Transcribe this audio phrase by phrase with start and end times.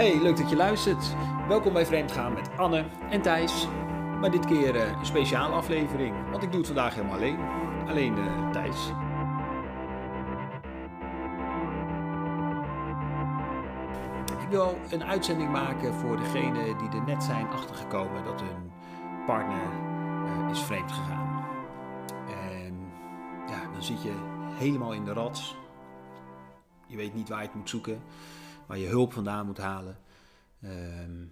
[0.00, 1.14] Hey, leuk dat je luistert.
[1.48, 3.68] Welkom bij Vreemdgaan met Anne en Thijs.
[4.20, 7.38] Maar dit keer eh, een speciale aflevering, want ik doe het vandaag helemaal alleen.
[7.88, 8.88] Alleen uh, Thijs.
[14.40, 18.70] Ik wil een uitzending maken voor degenen die er net zijn achtergekomen dat hun
[19.26, 19.72] partner
[20.24, 21.44] uh, is vreemd gegaan.
[22.28, 22.74] En
[23.48, 24.12] ja, dan zit je
[24.54, 25.56] helemaal in de rat.
[26.86, 28.02] Je weet niet waar je het moet zoeken
[28.70, 29.98] waar je hulp vandaan moet halen.
[30.62, 31.24] Ehm,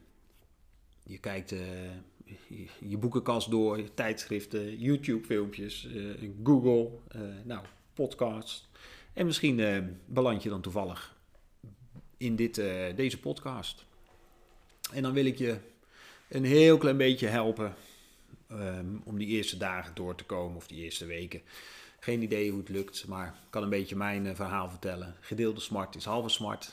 [1.03, 1.61] je kijkt uh,
[2.79, 8.69] je, boekenkast door, tijdschriften, YouTube-filmpjes, uh, Google, uh, nou, podcast.
[9.13, 9.61] En misschien
[10.07, 11.17] beland je dan toevallig
[12.17, 12.55] in dit,
[12.97, 13.85] deze podcast.
[14.93, 15.59] En dan wil ik je
[16.29, 17.75] een heel klein beetje helpen
[18.51, 21.41] um, om die eerste dagen door te komen of die eerste weken.
[22.01, 25.17] Geen idee hoe het lukt, maar ik kan een beetje mijn verhaal vertellen.
[25.21, 26.73] Gedeelde smart is halve smart.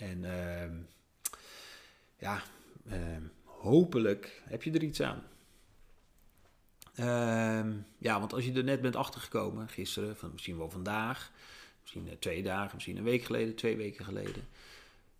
[0.00, 0.76] En uh,
[2.18, 2.42] ja,
[2.86, 5.22] uh, hopelijk heb je er iets aan.
[6.96, 11.32] Uh, ja, want als je er net bent achtergekomen, gisteren, van misschien wel vandaag,
[11.80, 14.48] misschien uh, twee dagen, misschien een week geleden, twee weken geleden,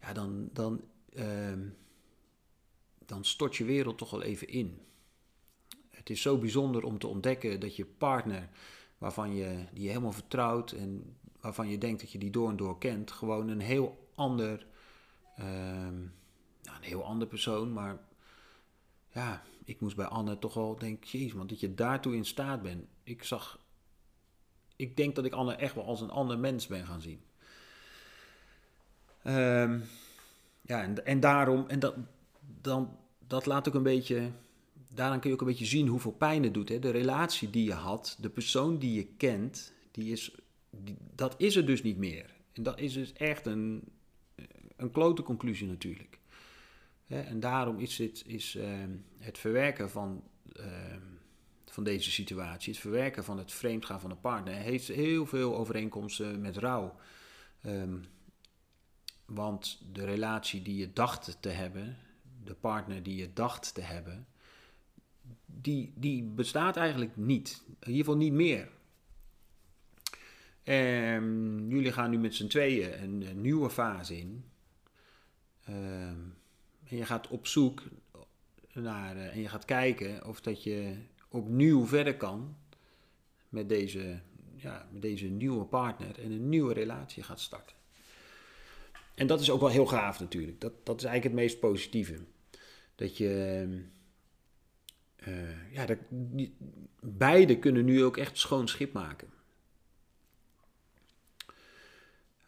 [0.01, 0.81] ja, dan, dan,
[1.14, 1.69] ehm,
[3.06, 4.81] dan stort je wereld toch wel even in.
[5.91, 8.48] Het is zo bijzonder om te ontdekken dat je partner,
[8.98, 12.56] waarvan je die je helemaal vertrouwt en waarvan je denkt dat je die door en
[12.56, 14.67] door kent, gewoon een heel ander
[15.41, 15.99] Ehm,
[16.63, 17.99] nou, een heel ander persoon, maar
[19.13, 22.63] ja, ik moest bij Anne toch wel denken, jezus man, dat je daartoe in staat
[22.63, 22.85] bent.
[23.03, 23.61] Ik zag,
[24.77, 27.21] ik denk dat ik Anne echt wel als een ander mens ben gaan zien.
[29.25, 29.85] Um,
[30.61, 31.95] ja, en, en daarom, en dat,
[32.61, 34.31] dan, dat laat ook een beetje,
[34.89, 36.69] daaraan kun je ook een beetje zien hoeveel pijn het doet.
[36.69, 36.79] Hè?
[36.79, 40.35] De relatie die je had, de persoon die je kent, die is,
[41.14, 42.36] dat is er dus niet meer.
[42.53, 43.83] En dat is dus echt een,
[44.80, 46.18] een klote conclusie natuurlijk.
[47.07, 51.01] en daarom is, het, is ehm, het verwerken van, ehm,
[51.64, 56.41] van deze situatie, het verwerken van het vreemdgaan van een partner, heeft heel veel overeenkomsten
[56.41, 56.96] met rouw.
[57.63, 57.96] Ehm,
[59.24, 61.97] want de relatie die je dacht te hebben,
[62.45, 64.27] de partner die je dacht te hebben,
[65.47, 67.62] die, die bestaat eigenlijk niet.
[67.67, 68.68] In ieder geval niet meer.
[71.68, 74.45] Jullie gaan nu met z'n tweeën een nieuwe fase in.
[75.65, 76.19] Ehm,
[76.89, 77.83] en je gaat op zoek
[78.73, 80.97] naar uh, en je gaat kijken of dat je
[81.29, 82.57] opnieuw verder kan
[83.48, 84.21] met deze,
[84.57, 87.77] ja, met deze nieuwe partner en een nieuwe relatie gaat starten.
[89.15, 90.61] En dat is ook wel heel gaaf natuurlijk.
[90.61, 92.19] Dat, dat is eigenlijk het meest positieve.
[92.95, 93.67] Dat je.
[95.29, 95.98] Uh, ja, dat,
[97.01, 99.29] beide kunnen nu ook echt schoon schip maken.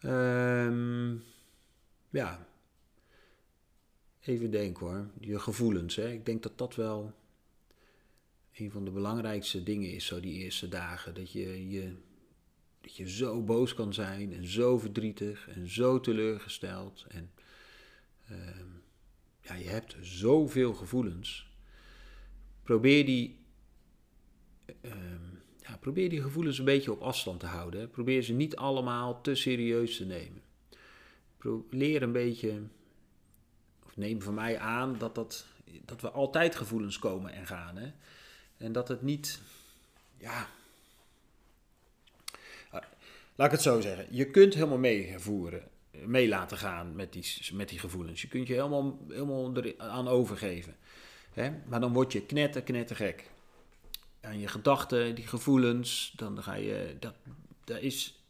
[0.05, 1.23] Um,
[2.11, 2.47] ja,
[4.25, 5.97] Even denken hoor, je gevoelens.
[5.97, 6.13] Hè?
[6.13, 7.15] Ik denk dat dat wel
[8.53, 11.15] een van de belangrijkste dingen is, zo die eerste dagen.
[11.15, 11.95] Dat je, je,
[12.81, 17.05] dat je zo boos kan zijn en zo verdrietig en zo teleurgesteld.
[17.09, 17.31] En
[18.31, 18.39] uh,
[19.41, 21.51] ja, je hebt zoveel gevoelens.
[22.63, 23.39] Probeer die,
[24.83, 24.93] uh,
[25.61, 27.91] ja, probeer die gevoelens een beetje op afstand te houden.
[27.91, 30.43] Probeer ze niet allemaal te serieus te nemen.
[31.71, 32.63] Leer een beetje
[33.95, 35.47] neem van mij aan dat, dat,
[35.85, 37.77] dat we altijd gevoelens komen en gaan.
[37.77, 37.93] Hè?
[38.57, 39.41] En dat het niet,
[40.17, 40.49] ja.
[42.71, 42.83] Ah,
[43.35, 44.07] laat ik het zo zeggen.
[44.11, 48.23] Je kunt helemaal meevoeren, mee laten gaan met die, met die gevoelens.
[48.23, 50.77] Je kunt je helemaal, helemaal aan overgeven.
[51.33, 51.51] Hè?
[51.67, 53.31] Maar dan word je knetter, knettergek.
[54.21, 56.97] En je gedachten, die gevoelens, dan ga je.
[57.01, 57.15] Dat,
[57.65, 58.23] dat is,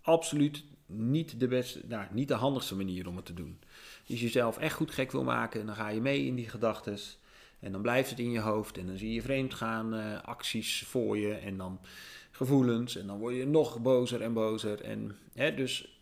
[0.00, 3.58] absoluut niet de beste, nou, niet de handigste manier om het te doen.
[4.10, 6.98] Je jezelf echt goed gek wil maken, dan ga je mee in die gedachten.
[7.60, 8.78] En dan blijft het in je hoofd.
[8.78, 11.34] En dan zie je vreemd gaan uh, acties voor je.
[11.34, 11.80] En dan
[12.30, 12.96] gevoelens.
[12.96, 14.80] En dan word je nog bozer en bozer.
[14.80, 16.00] En, hè, dus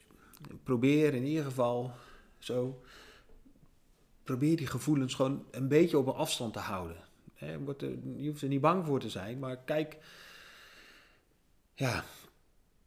[0.62, 1.92] probeer in ieder geval
[2.38, 2.82] zo.
[4.22, 6.96] Probeer die gevoelens gewoon een beetje op een afstand te houden.
[7.34, 7.52] Hè,
[8.16, 9.38] je hoeft er niet bang voor te zijn.
[9.38, 9.96] Maar kijk.
[11.74, 12.04] Ja,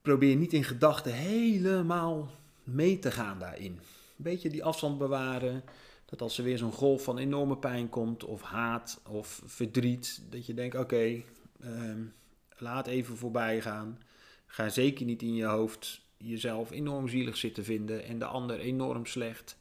[0.01, 2.31] probeer niet in gedachten helemaal
[2.63, 3.79] mee te gaan daarin
[4.21, 5.63] beetje die afstand bewaren.
[6.05, 10.45] Dat als er weer zo'n golf van enorme pijn komt, of haat, of verdriet, dat
[10.45, 11.23] je denkt: oké,
[11.61, 12.03] ehm,
[12.57, 13.99] laat even voorbij gaan.
[14.45, 19.05] Ga zeker niet in je hoofd jezelf enorm zielig zitten vinden en de ander enorm
[19.05, 19.57] slecht.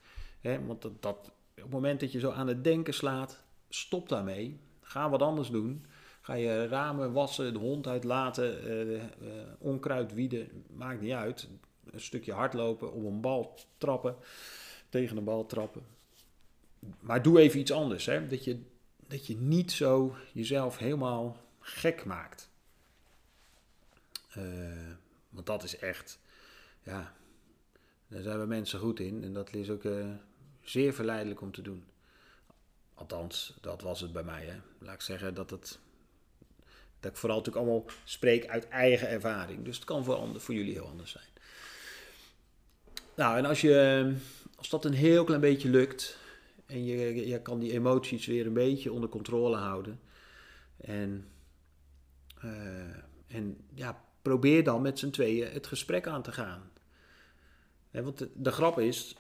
[0.67, 4.61] Want dat, dat, op het moment dat je zo aan het denken slaat, stop daarmee.
[4.81, 5.87] Ga wat anders doen.
[6.21, 9.03] Ga je ramen wassen, de hond uitlaten, uh, uh,
[9.59, 11.49] onkruid wieden, maakt niet uit
[11.93, 14.17] een stukje hardlopen, op een bal trappen.
[14.89, 15.87] tegen de bal trappen.
[17.01, 18.07] Maar doe even iets anders.
[18.07, 18.27] Hè?
[18.27, 18.63] Dat, je,
[19.07, 22.51] dat je niet zo jezelf helemaal gek maakt.
[24.37, 24.95] Uh,
[25.29, 26.19] want dat is echt,
[26.83, 27.15] ja,
[28.09, 29.25] daar zijn we mensen goed in.
[29.25, 30.07] En dat is ook uh,
[30.63, 31.85] zeer verleidelijk om te doen.
[32.95, 34.45] Althans, dat was het bij mij.
[34.45, 34.61] Hè.
[34.79, 35.79] Laat ik zeggen dat het.
[37.01, 39.65] Dat ik vooral natuurlijk allemaal spreek uit eigen ervaring.
[39.65, 41.25] Dus het kan voor, ander, voor jullie heel anders zijn.
[43.21, 44.13] Nou, en als, je,
[44.57, 46.19] als dat een heel klein beetje lukt.
[46.67, 50.01] En je, je kan die emoties weer een beetje onder controle houden.
[50.77, 51.29] En,
[52.45, 52.97] uh,
[53.27, 56.71] en ja, probeer dan met z'n tweeën het gesprek aan te gaan.
[57.91, 59.17] want de, grap is,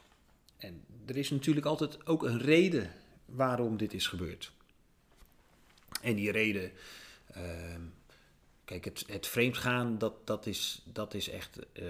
[0.56, 2.92] en er is natuurlijk altijd ook een reden
[3.24, 4.52] waarom dit is gebeurd.
[6.02, 6.72] En die reden,
[7.36, 7.44] uh,
[8.64, 11.84] kijk, het, het vreemdgaan, dat, dat, is, dat is echt uh,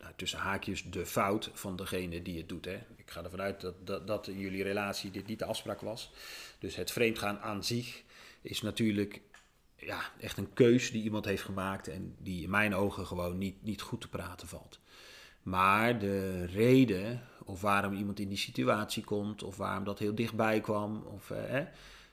[0.00, 2.64] nou, tussen haakjes de fout van degene die het doet.
[2.64, 2.78] Hè.
[2.96, 6.12] Ik ga ervan uit dat, dat, dat in jullie relatie dit niet de afspraak was.
[6.58, 8.02] Dus het vreemdgaan aan zich
[8.40, 9.20] is natuurlijk
[9.76, 13.62] ja, echt een keus die iemand heeft gemaakt en die in mijn ogen gewoon niet,
[13.62, 14.80] niet goed te praten valt.
[15.42, 20.60] Maar de reden of waarom iemand in die situatie komt of waarom dat heel dichtbij
[20.60, 21.60] kwam, of, eh,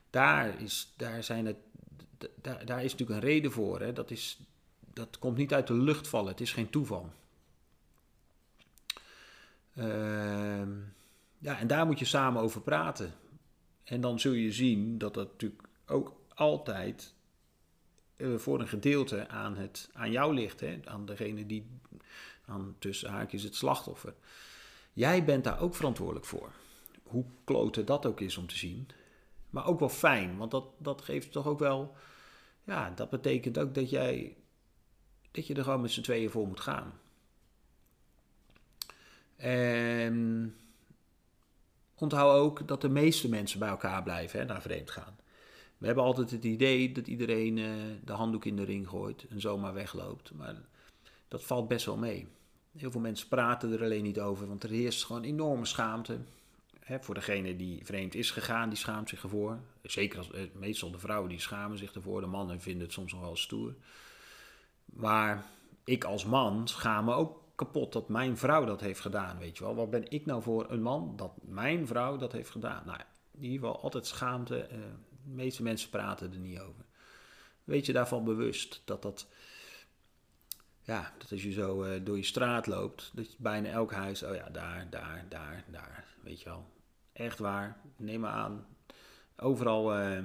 [0.10, 1.58] daar, is, daar, zijn het,
[2.42, 3.80] daar, daar is natuurlijk een reden voor.
[3.80, 3.94] Hè.
[3.94, 4.40] Dat, is,
[4.94, 7.12] dat komt niet uit de lucht vallen, het is geen toeval.
[9.78, 10.68] Uh,
[11.38, 13.14] ja, en daar moet je samen over praten.
[13.84, 17.14] En dan zul je zien dat dat natuurlijk ook altijd
[18.18, 20.60] uh, voor een gedeelte aan, het, aan jou ligt.
[20.60, 20.80] Hè?
[20.86, 21.66] Aan degene die,
[22.46, 24.14] aan tussen haakjes, het slachtoffer.
[24.94, 26.52] Jij bent daar ook verantwoordelijk voor.
[27.04, 28.88] Hoe klote dat ook is om te zien.
[29.50, 31.96] Maar ook wel fijn, want dat, dat geeft toch ook wel...
[32.64, 34.36] Ja, dat betekent ook dat jij...
[35.32, 37.00] Dat je er gewoon met z'n tweeën voor moet gaan.
[39.38, 40.56] En
[41.96, 45.18] onthoud ook dat de meeste mensen bij elkaar blijven hè, naar vreemd gaan.
[45.78, 47.74] We hebben altijd het idee dat iedereen uh,
[48.04, 50.34] de handdoek in de ring gooit en zomaar wegloopt.
[50.34, 50.56] Maar
[51.28, 52.28] dat valt best wel mee.
[52.78, 56.18] Heel veel mensen praten er alleen niet over, want er heerst gewoon enorme schaamte.
[56.80, 59.60] Hè, voor degene die vreemd is gegaan, die schaamt zich ervoor.
[59.82, 62.22] Zeker als, eh, meestal de vrouwen die schamen zich ervoor.
[62.22, 63.74] De mannen vinden het soms nog wel stoer.
[64.86, 65.46] Maar
[65.84, 69.64] ik als man schaam me ook kapot dat mijn vrouw dat heeft gedaan, weet je
[69.64, 69.76] wel.
[69.76, 72.84] Wat ben ik nou voor een man dat mijn vrouw dat heeft gedaan?
[72.86, 73.00] Nou,
[73.32, 74.68] in ieder geval altijd schaamte.
[74.72, 74.78] Uh,
[75.24, 76.86] de meeste mensen praten er niet over.
[77.64, 79.28] Weet je daarvan bewust dat dat,
[80.82, 84.24] ja, dat als je zo uh, door je straat loopt, dat je bijna elk huis,
[84.24, 86.66] oh ja, daar, daar, daar, daar, weet je wel.
[87.14, 88.68] Echt waar, neem maar aan,
[89.38, 90.24] overal uh,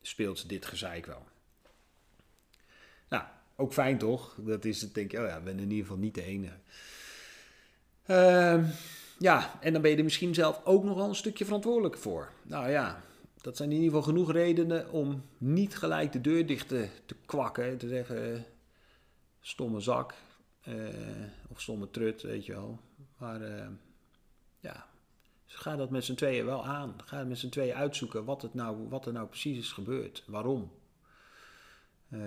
[0.00, 1.26] speelt dit gezeik wel.
[3.56, 4.36] Ook fijn toch?
[4.38, 6.56] Dat is het, denk je, oh ja, ik ben in ieder geval niet de enige.
[8.06, 8.70] Uh,
[9.18, 12.32] ja, en dan ben je er misschien zelf ook nog wel een stukje verantwoordelijk voor.
[12.42, 13.02] Nou ja,
[13.40, 17.16] dat zijn in ieder geval genoeg redenen om niet gelijk de deur dicht te, te
[17.26, 17.78] kwakken.
[17.78, 18.44] Te zeggen,
[19.40, 20.14] stomme zak
[20.68, 20.74] uh,
[21.48, 22.80] of stomme trut, weet je wel.
[23.18, 23.66] Maar uh,
[24.60, 24.86] ja,
[25.44, 26.94] dus ga dat met z'n tweeën wel aan.
[27.04, 30.24] Ga met z'n tweeën uitzoeken wat, het nou, wat er nou precies is gebeurd.
[30.26, 30.70] Waarom.
[32.08, 32.20] Uh,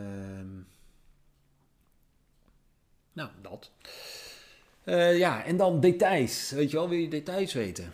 [3.19, 3.71] nou, dat.
[4.85, 6.51] Uh, ja, en dan details.
[6.51, 7.91] Weet je wel, wil je details weten?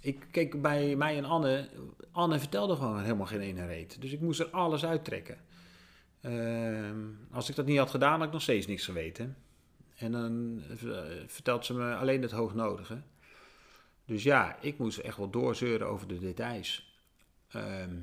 [0.00, 1.68] Ik keek bij mij en Anne.
[2.12, 4.00] Anne vertelde gewoon helemaal geen ene reet.
[4.00, 5.36] Dus ik moest er alles uittrekken.
[6.22, 6.90] Uh,
[7.30, 9.36] als ik dat niet had gedaan, had ik nog steeds niks geweten.
[9.96, 13.02] En dan uh, vertelt ze me alleen het hoognodige.
[14.04, 16.98] Dus ja, ik moest echt wel doorzeuren over de details.
[17.48, 17.94] Ehm,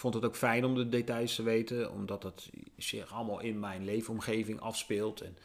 [0.00, 3.84] vond het ook fijn om de details te weten, omdat het zich allemaal in mijn
[3.84, 5.20] leefomgeving afspeelt.
[5.20, 5.36] En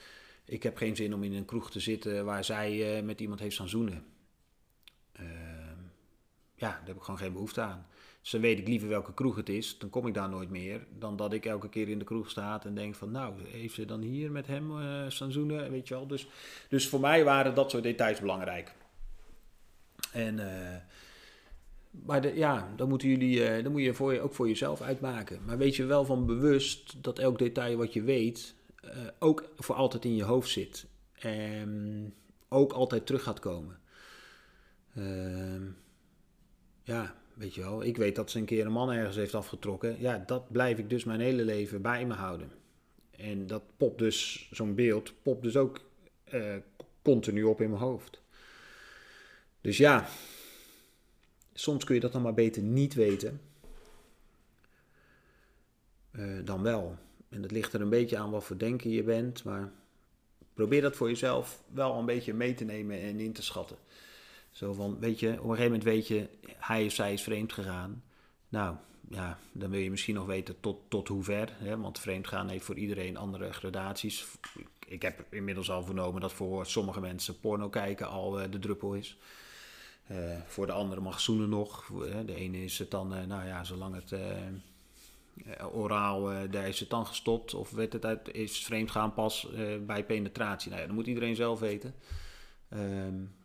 [0.46, 3.40] ik heb geen zin om in een kroeg te zitten waar zij uh, met iemand
[3.40, 4.06] heeft staan zoenen.
[5.20, 5.28] Uh,
[6.56, 7.88] ja, daar heb ik gewoon geen behoefte aan.
[8.22, 10.86] Dus dan weet ik liever welke kroeg het is, dan kom ik daar nooit meer.
[11.00, 13.86] Dan dat ik elke keer in de kroeg sta en denk van, nou, heeft ze
[13.86, 16.08] dan hier met hem uh, zoenen, weet je wel.
[16.08, 16.28] Dus,
[16.70, 18.74] dus voor mij waren dat soort details belangrijk.
[20.12, 20.76] En, uh,
[22.06, 24.82] maar de, ja, dan moeten jullie, uh, dan moet je, voor je ook voor jezelf
[24.82, 25.40] uitmaken.
[25.46, 28.56] Maar weet je wel van bewust dat elk detail wat je weet,
[29.20, 30.86] ook voor altijd in je hoofd zit.
[31.14, 32.14] En
[32.50, 33.80] ook altijd terug gaat komen.
[34.96, 35.64] Ehm
[36.86, 40.00] ja, weet je wel, ik weet dat ze een keer een man ergens heeft afgetrokken.
[40.00, 42.52] Ja, dat blijf ik dus mijn hele leven bij me houden.
[43.12, 45.80] En dat popt dus, zo'n beeld, popt dus ook
[46.34, 46.56] uh,
[47.02, 48.22] continu op in mijn hoofd.
[49.62, 50.08] Dus ja,
[51.58, 53.42] soms kun je dat dan maar beter niet weten
[56.12, 56.96] uh, dan wel.
[57.30, 59.72] En dat ligt er een beetje aan wat voor denken je bent, maar
[60.54, 63.78] probeer dat voor jezelf wel een beetje mee te nemen en in te schatten.
[64.52, 67.54] Zo van, weet je, op een gegeven moment weet je, hij of zij is vreemd
[67.54, 68.04] gegaan.
[68.50, 68.76] Nou,
[69.10, 71.50] ja, dan wil je misschien nog weten tot, tot hoe ver.
[71.54, 71.78] Hè?
[71.78, 74.26] Want vreemdgaan heeft voor iedereen andere gradaties.
[74.88, 78.94] Ik heb inmiddels al vernomen dat voor sommige mensen porno kijken al uh, de druppel
[78.94, 79.18] is.
[80.12, 81.92] Uh, voor de andere mag zoenen nog.
[82.26, 84.16] De ene is het dan, uh, nou ja, zolang het
[85.72, 87.54] oraal, daar is het dan gestopt.
[87.54, 89.48] Of weet het uit, is vreemdgaan pas
[89.86, 90.70] bij penetratie.
[90.70, 91.96] Nou ja, dat moet iedereen zelf weten.
[92.70, 93.36] Um,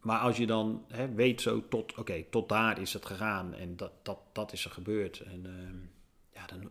[0.00, 3.76] maar als je dan hè, weet zo tot, oké, tot daar is het gegaan en
[3.76, 5.20] dat, dat, dat is er gebeurd.
[5.20, 6.70] En uh, ja, dan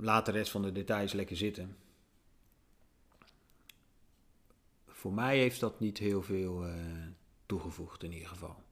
[0.00, 1.76] laat de rest van de details lekker zitten.
[4.98, 6.74] Voor mij heeft dat niet heel veel uh,
[7.46, 8.62] toegevoegd in ieder geval.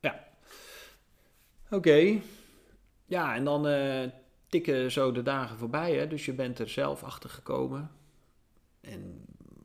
[0.00, 0.28] Ja.
[1.70, 2.20] Oké.
[3.04, 4.10] Ja, en dan uh,
[4.46, 5.96] tikken zo de dagen voorbij.
[5.96, 6.08] Hè?
[6.08, 7.90] Dus je bent er zelf achter gekomen.
[8.80, 9.24] En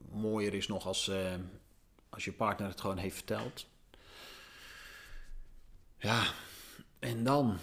[0.10, 1.34] mooier is nog als, uh,
[2.10, 3.68] als je partner het gewoon heeft verteld.
[5.98, 6.24] Ja,
[7.00, 7.58] en dan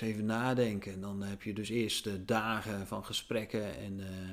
[0.00, 1.00] even nadenken.
[1.00, 3.76] Dan heb je dus eerst de dagen van gesprekken.
[3.76, 4.28] En, uh,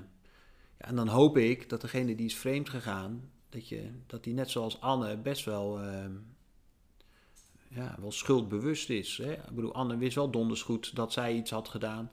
[0.77, 4.33] ja, en dan hoop ik dat degene die is vreemd gegaan, dat, je, dat die
[4.33, 6.05] net zoals Anne best wel, uh,
[7.67, 9.17] ja, wel schuldbewust is.
[9.17, 9.31] Hè?
[9.31, 12.09] Ik bedoel, Anne wist wel donders goed dat zij iets had gedaan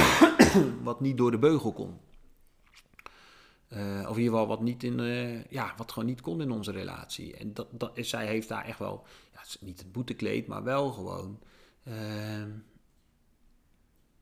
[0.82, 1.98] wat niet door de beugel kon.
[3.68, 6.50] Uh, of in ieder geval wat, niet in, uh, ja, wat gewoon niet kon in
[6.50, 7.36] onze relatie.
[7.36, 11.38] En dat, dat, zij heeft daar echt wel, ja, niet het boetekleed, maar wel gewoon.
[11.84, 12.46] Uh,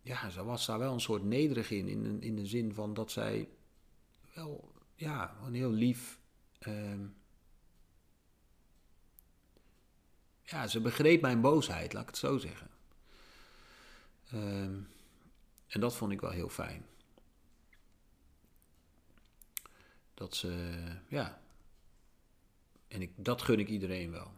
[0.02, 3.10] ja, ze was daar wel een soort nederig in, in, in de zin van dat
[3.10, 3.48] zij
[4.34, 6.18] wel, ja, een heel lief.
[6.58, 7.06] Ehm,
[10.42, 12.70] ja, ze begreep mijn boosheid, laat ik het zo zeggen.
[14.32, 14.88] Um,
[15.66, 16.86] en dat vond ik wel heel fijn.
[20.14, 20.72] Dat ze,
[21.08, 21.42] ja.
[22.88, 24.32] En ik, dat gun ik iedereen wel.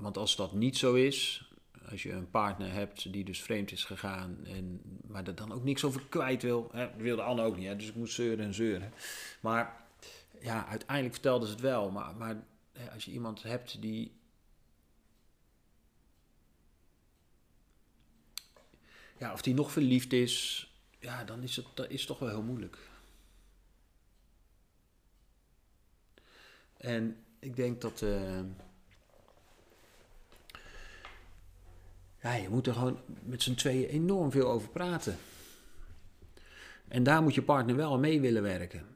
[0.00, 1.50] Want als dat niet zo is,
[1.90, 5.64] als je een partner hebt die dus vreemd is gegaan, en, maar er dan ook
[5.64, 8.54] niks over kwijt wil, hè, wilde Anne ook niet, hè, dus ik moet zeuren en
[8.54, 8.92] zeuren.
[9.40, 9.84] Maar
[10.40, 12.44] ja, uiteindelijk vertelde ze het wel, maar, maar
[12.92, 14.12] als je iemand hebt die
[19.18, 20.66] ja, of die nog verliefd is,
[20.98, 22.78] ja, dan is het, dat is toch wel heel moeilijk.
[26.76, 28.02] En ik denk dat.
[28.02, 28.40] Uh,
[32.22, 35.16] ja, je moet er gewoon met z'n tweeën enorm veel over praten.
[36.88, 38.86] En daar moet je partner wel mee willen werken.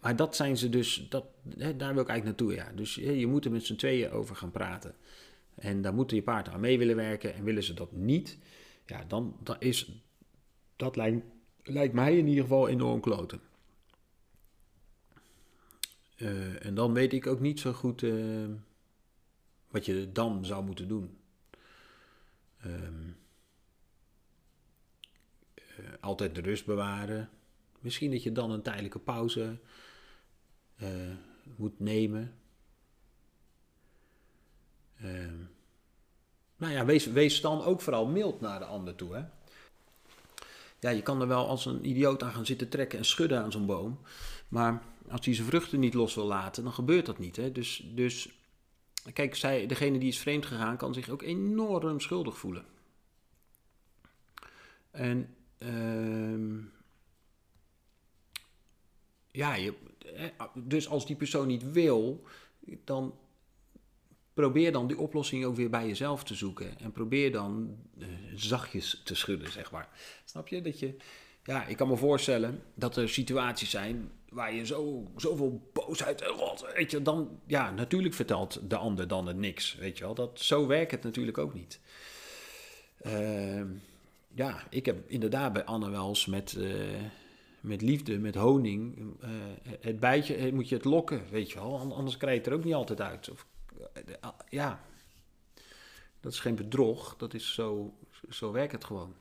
[0.00, 1.24] Maar dat zijn ze dus, dat,
[1.58, 2.54] hè, daar wil ik eigenlijk naartoe.
[2.54, 2.72] Ja.
[2.76, 4.94] Dus je moet er met z'n tweeën over gaan praten.
[5.54, 7.34] En daar moeten je partner aan mee willen werken.
[7.34, 8.38] En willen ze dat niet,
[8.86, 9.90] ja, dan, dan is
[10.76, 13.40] dat lijkt, mij in ieder geval enorm kloten.
[16.16, 18.48] Uh, en dan weet ik ook niet zo goed uh,
[19.70, 21.16] wat je dan zou moeten doen.
[22.66, 23.16] Um,
[26.00, 27.30] altijd de rust bewaren.
[27.80, 29.58] Misschien dat je dan een tijdelijke pauze
[31.56, 32.34] moet nemen.
[35.02, 35.32] Uh,
[36.56, 39.14] nou ja, wees, wees dan ook vooral mild naar de ander toe.
[39.14, 39.24] Hè?
[40.80, 43.52] Ja, je kan er wel als een idioot aan gaan zitten trekken en schudden aan
[43.52, 44.00] zo'n boom.
[44.48, 47.36] Maar als hij zijn vruchten niet los wil laten, dan gebeurt dat niet.
[47.36, 47.52] Hè?
[47.52, 48.28] Dus, dus
[49.12, 52.64] kijk, zij, degene die is vreemd gegaan, kan zich ook enorm schuldig voelen.
[54.90, 56.64] En uh,
[59.30, 59.74] ja, je,
[60.54, 62.22] dus als die persoon niet wil,
[62.84, 63.14] dan
[64.34, 66.78] probeer dan die oplossing ook weer bij jezelf te zoeken.
[66.78, 69.88] En probeer dan uh, zachtjes te schudden, zeg maar.
[70.24, 70.60] Snap je?
[70.60, 70.96] Dat je,
[71.44, 76.28] ja, ik kan me voorstellen dat er situaties zijn waar je zo, zoveel boosheid en
[76.28, 80.14] rot, weet je, dan, ja, natuurlijk vertelt de ander dan het niks, weet je wel.
[80.14, 81.80] Dat, zo werkt het natuurlijk ook niet.
[83.06, 83.62] Uh,
[84.34, 87.00] ja, ik heb inderdaad bij Anne wel eens met, uh,
[87.60, 89.28] met liefde, met honing, uh,
[89.80, 91.92] het bijtje, moet je het lokken, weet je wel.
[91.94, 93.30] Anders krijg je het er ook niet altijd uit.
[93.30, 93.46] Of
[94.48, 94.84] ja,
[96.20, 97.94] dat is geen bedrog, dat is zo,
[98.28, 99.14] zo werkt het gewoon.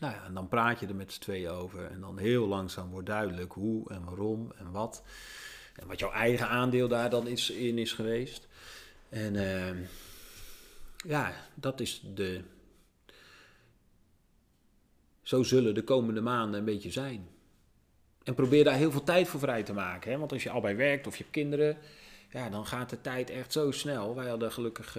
[0.00, 2.90] Nou ja, en dan praat je er met z'n tweeën over en dan heel langzaam
[2.90, 5.02] wordt duidelijk hoe en waarom en wat.
[5.74, 8.48] En wat jouw eigen aandeel daar dan is, in is geweest.
[9.08, 9.86] En uh,
[10.96, 12.42] ja, dat is de.
[15.22, 17.28] Zo zullen de komende maanden een beetje zijn.
[18.22, 20.10] En probeer daar heel veel tijd voor vrij te maken.
[20.10, 20.18] Hè?
[20.18, 21.78] Want als je al bij werkt of je hebt kinderen,
[22.30, 24.14] ja, dan gaat de tijd echt zo snel.
[24.14, 24.98] Wij hadden gelukkig...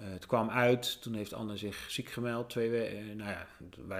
[0.00, 2.50] het kwam uit, toen heeft Anne zich ziek gemeld.
[2.50, 3.46] Twee we- nou ja,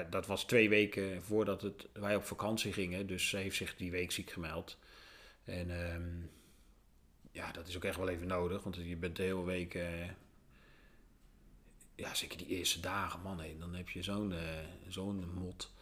[0.04, 3.06] dat was twee weken voordat het, wij op vakantie gingen.
[3.06, 4.78] Dus ze heeft zich die week ziek gemeld.
[5.44, 6.08] En ehm,
[7.32, 10.08] ja, dat is ook echt wel even nodig, want je bent de hele week, eh,
[11.94, 14.38] ja, zeker die eerste dagen, man, dan heb je zo'n eh,
[14.88, 15.72] zo'n mot.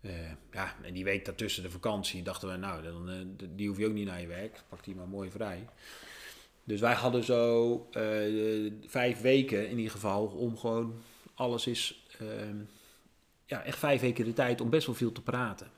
[0.00, 3.78] Eh, ja, en die week daartussen de vakantie dachten we, nou, dan, eh, die hoef
[3.78, 5.68] je ook niet naar je werk, pak die maar mooi vrij.
[6.70, 11.02] Dus wij hadden zo eh, vijf weken in ieder geval om gewoon
[11.34, 12.56] alles is, ehm,
[13.44, 15.70] ja, echt vijf weken de tijd om best wel veel te praten.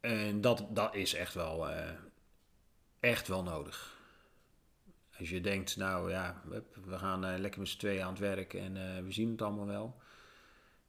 [0.00, 1.90] En dat, dat is echt wel, eh,
[3.00, 3.96] echt wel nodig.
[5.18, 6.42] Als je denkt, nou ja,
[6.84, 9.66] we gaan eh, lekker met z'n tweeën aan het werk en we zien het allemaal
[9.66, 10.00] wel.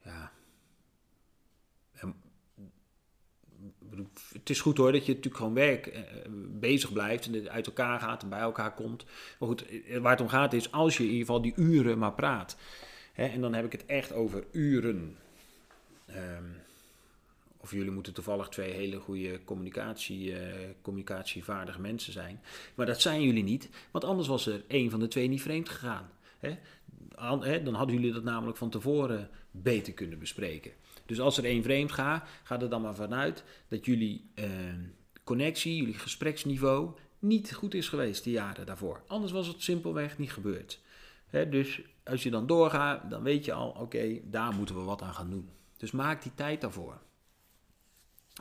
[0.03, 0.31] Ja.
[4.33, 6.01] Het is goed hoor dat je natuurlijk gewoon werk eh,
[6.59, 9.05] bezig blijft en uit elkaar gaat en bij elkaar komt.
[9.39, 11.97] Maar goed, eh, waar het om gaat is als je in ieder geval die uren
[11.97, 12.57] maar praat.
[13.13, 15.17] Hè, en dan heb ik het echt over uren.
[16.05, 16.43] Ehm,
[17.57, 22.41] of jullie moeten toevallig twee hele goede communicatie, eh, communicatievaardige mensen zijn.
[22.75, 25.69] Maar dat zijn jullie niet, want anders was er één van de twee niet vreemd
[25.69, 26.09] gegaan.
[26.39, 26.57] Hè?
[27.15, 30.71] An- hè, Dan hadden jullie dat namelijk van tevoren beter kunnen bespreken.
[31.07, 34.49] Dus als er één vreemd gaat, ga er dan maar vanuit dat jullie eh,
[35.23, 39.01] connectie, jullie gespreksniveau niet goed is geweest de jaren daarvoor.
[39.07, 40.79] Anders was het simpelweg niet gebeurd.
[41.49, 45.13] Dus als je dan doorgaat, dan weet je al, oké, daar moeten we wat aan
[45.13, 45.49] gaan doen.
[45.77, 47.01] Dus maak die tijd daarvoor.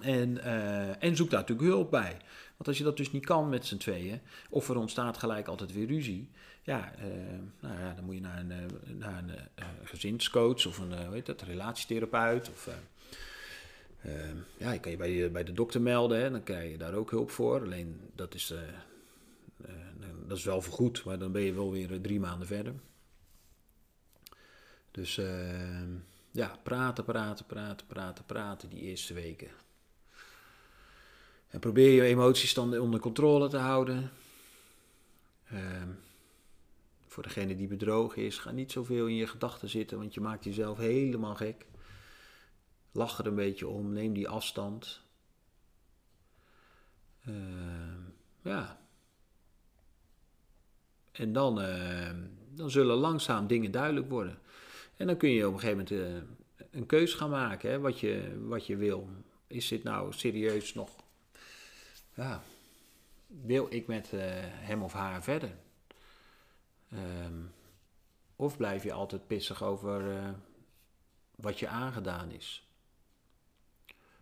[0.02, 2.16] En, eh, en zoek daar natuurlijk hulp bij.
[2.56, 5.72] Want als je dat dus niet kan met z'n tweeën, of er ontstaat gelijk altijd
[5.72, 6.30] weer ruzie,
[6.62, 7.06] ja, eh,
[7.60, 8.58] nou ja dan moet je naar een, eh,
[8.94, 9.34] naar een
[9.84, 12.50] gezinscoach of een hoe heet dat, relatietherapeut.
[12.50, 12.68] Of,
[14.56, 16.94] ja, je kan je bij, de- bij de dokter melden, hè, dan krijg je daar
[16.94, 17.60] ook hulp voor.
[17.62, 18.54] Alleen dat is,
[20.26, 22.74] dat is wel vergoed, maar dan ben je wel weer drie maanden verder.
[24.90, 25.20] Dus
[26.30, 29.48] ja, praten, praten, praten, praten, praten die eerste weken.
[31.56, 34.10] En probeer je emoties dan onder controle te houden.
[35.48, 35.88] Ehm,
[37.06, 40.44] voor degene die bedrogen is, ga niet zoveel in je gedachten zitten, want je maakt
[40.44, 41.66] jezelf helemaal gek.
[42.92, 45.00] Lach er een beetje om, neem die afstand.
[47.24, 48.00] Ehm,
[48.42, 48.80] ja.
[51.12, 52.20] En dan, ehm,
[52.54, 54.38] dan zullen langzaam dingen duidelijk worden.
[54.96, 56.28] En dan kun je op een gegeven moment
[56.60, 59.08] eh, een keus gaan maken, hè, wat, je, wat je wil.
[59.46, 61.04] Is dit nou serieus nog
[62.16, 62.42] ja,
[63.26, 65.56] wil ik met eh, hem of haar verder?
[66.90, 67.42] Ehm,
[68.36, 70.28] of blijf je altijd pissig over eh,
[71.34, 72.68] wat je aangedaan is?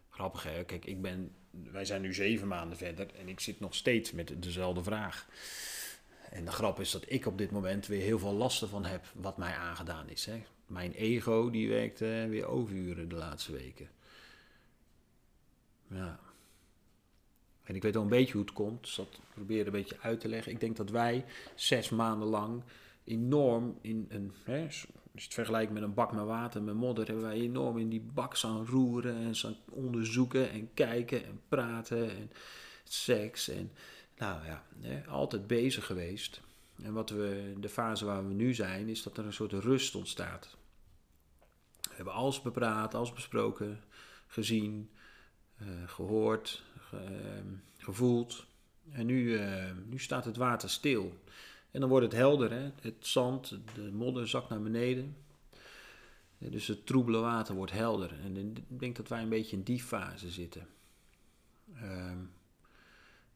[0.08, 3.74] Grappig hè, kijk, ik ben, wij zijn nu zeven maanden verder en ik zit nog
[3.74, 5.28] steeds met dezelfde vraag.
[6.30, 9.06] En de grap is dat ik op dit moment weer heel veel last ervan heb
[9.14, 10.26] wat mij aangedaan is.
[10.26, 10.44] Hè.
[10.66, 13.88] Mijn ego die werkt eh, weer overuren de laatste weken.
[15.86, 16.20] Ja.
[17.64, 20.20] En ik weet wel een beetje hoe het komt, dus dat probeer een beetje uit
[20.20, 20.52] te leggen.
[20.52, 21.24] Ik denk dat wij
[21.54, 22.62] zes maanden lang
[23.04, 24.66] enorm in een, hè,
[25.14, 28.36] het vergelijkt met een bak met water, met modder, hebben wij enorm in die bak
[28.36, 32.30] staan roeren en staan onderzoeken en kijken en praten en
[32.84, 33.70] seks en
[34.16, 36.40] nou ja, hè, altijd bezig geweest.
[36.82, 39.94] En wat we, de fase waar we nu zijn, is dat er een soort rust
[39.94, 40.56] ontstaat.
[41.80, 43.84] We hebben alles bepraat, alles besproken,
[44.26, 44.90] gezien,
[45.86, 47.46] gehoord, ge- ehm,
[47.78, 48.46] gevoeld.
[48.90, 51.18] En nu, eh, nu staat het water stil.
[51.70, 52.70] En dan wordt het helder, hè?
[52.80, 55.16] het zand, de modder zakt naar beneden.
[56.38, 58.20] Eh, Dus het troebele water wordt helder.
[58.24, 60.66] En ik denk dat wij een beetje in die fase zitten.
[61.74, 62.18] Ehm,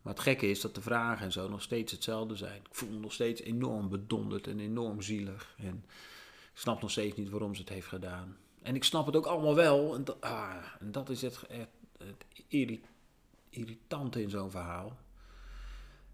[0.03, 2.57] maar het gekke is dat de vragen en zo nog steeds hetzelfde zijn.
[2.61, 5.55] Ik voel me nog steeds enorm bedonderd en enorm zielig.
[5.59, 5.85] En
[6.53, 8.37] ik snap nog steeds niet waarom ze het heeft gedaan.
[8.63, 9.95] En ik snap het ook allemaal wel.
[9.95, 12.83] En dat, ah, en dat is het, het, het irri-
[13.51, 14.97] irritante in zo'n verhaal.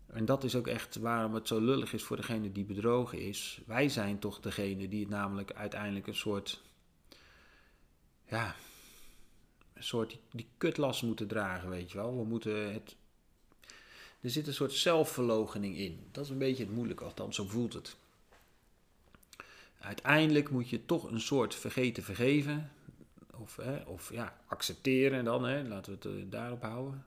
[0.06, 3.60] En dat is ook echt waarom het zo lullig is voor degene die bedrogen is.
[3.66, 6.62] Wij zijn toch degene die het namelijk uiteindelijk een soort.
[8.28, 8.54] Ja.
[9.72, 12.16] Een soort die, die kutlast moeten dragen, weet je wel.
[12.16, 12.96] We moeten het.
[14.20, 16.06] Er zit een soort zelfverloochening in.
[16.10, 17.96] Dat is een beetje het moeilijke, althans, zo voelt het.
[19.80, 22.72] Uiteindelijk moet je toch een soort vergeten vergeven.
[23.38, 27.06] Of, hè, of ja, accepteren dan, hè, laten we het eh, daarop houden.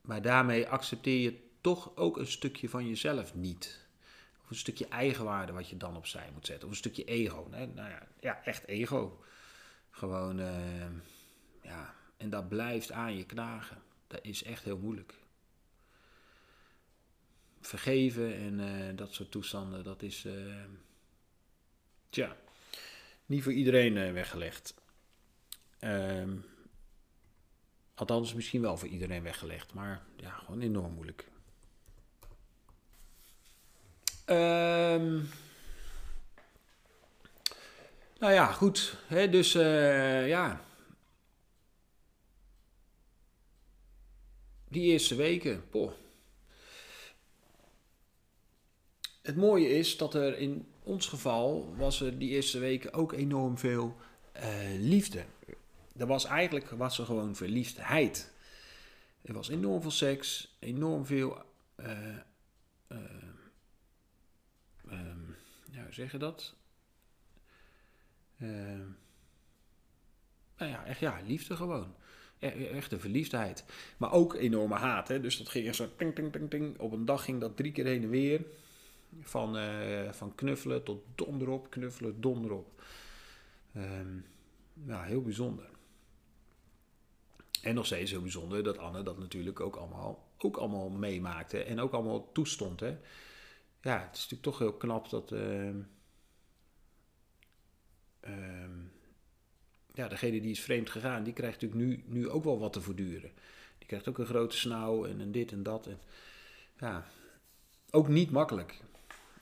[0.00, 3.86] Maar daarmee accepteer je toch ook een stukje van jezelf niet.
[4.42, 6.64] Of een stukje eigenwaarde wat je dan opzij moet zetten.
[6.64, 7.48] Of een stukje ego.
[7.50, 7.66] Hè?
[7.66, 9.24] Nou ja, ja, echt ego.
[9.90, 10.86] Gewoon, eh,
[11.62, 13.82] ja, en dat blijft aan je knagen.
[14.06, 15.14] dat is echt heel moeilijk.
[17.60, 20.24] Vergeven en eh, dat soort toestanden, dat is.
[20.24, 20.64] Uh,
[22.08, 22.36] tja,
[23.26, 24.74] niet voor iedereen uh, weggelegd.
[25.80, 26.44] Um,
[27.94, 31.28] althans, misschien wel voor iedereen weggelegd, maar ja, gewoon enorm moeilijk.
[34.26, 35.28] Um,
[38.18, 38.96] nou ja, goed.
[39.06, 40.64] Hè, dus uh, ja.
[44.68, 45.64] Die eerste weken.
[49.22, 53.58] Het mooie is dat er in ons geval was er die eerste weken ook enorm
[53.58, 53.96] veel
[54.36, 54.42] uh,
[54.78, 55.24] liefde.
[55.96, 58.32] Er was eigenlijk was er gewoon verliefdheid.
[59.22, 61.42] Er was enorm veel seks, enorm veel.
[61.76, 62.16] Uh,
[65.70, 66.54] ja, hoe zeg je dat?
[68.38, 68.48] Uh,
[70.56, 71.94] nou ja, echt ja, liefde gewoon.
[72.38, 73.64] E-, e-, echte verliefdheid.
[73.96, 75.08] Maar ook enorme haat.
[75.08, 75.20] Hè?
[75.20, 76.78] Dus dat ging echt zo ting, ting, ting, ting.
[76.78, 78.44] Op een dag ging dat drie keer heen en weer.
[79.20, 82.82] Van, uh, van knuffelen tot donderop, knuffelen, donderop.
[83.76, 84.26] Um,
[84.86, 85.68] ja, heel bijzonder.
[87.62, 91.62] En nog steeds heel bijzonder dat Anne dat natuurlijk ook allemaal, ook allemaal meemaakte.
[91.62, 92.80] En ook allemaal toestond.
[92.80, 92.98] Hè?
[93.80, 95.32] Ja, het is natuurlijk toch heel knap dat...
[95.32, 95.74] Uh,
[98.20, 98.92] um,
[99.94, 102.80] ja, degene die is vreemd gegaan, die krijgt natuurlijk nu, nu ook wel wat te
[102.80, 103.30] verduren.
[103.78, 105.86] Die krijgt ook een grote snauw en dit en dat.
[105.86, 105.98] En,
[106.78, 107.06] ja,
[107.90, 108.80] ook niet makkelijk.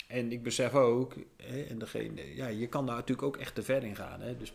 [0.06, 3.62] En ik besef ook, hè, en degene, ja, je kan daar natuurlijk ook echt te
[3.62, 4.20] ver in gaan.
[4.20, 4.36] Hè?
[4.36, 4.52] Dus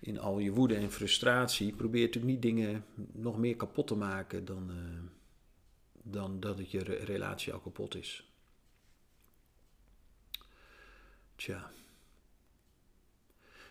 [0.00, 4.44] in al je woede en frustratie probeer natuurlijk niet dingen nog meer kapot te maken
[4.44, 4.76] dan, uh,
[6.02, 8.30] dan dat het je relatie al kapot is.
[11.36, 11.70] Tja.